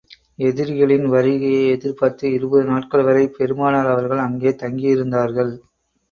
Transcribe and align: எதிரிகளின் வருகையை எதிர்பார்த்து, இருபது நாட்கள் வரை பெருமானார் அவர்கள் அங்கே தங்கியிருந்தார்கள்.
எதிரிகளின் 0.39 1.03
வருகையை 1.05 1.65
எதிர்பார்த்து, 1.67 2.31
இருபது 2.31 2.63
நாட்கள் 2.63 3.03
வரை 3.03 3.25
பெருமானார் 3.27 3.87
அவர்கள் 3.87 4.17
அங்கே 4.19 4.53
தங்கியிருந்தார்கள். 4.63 5.53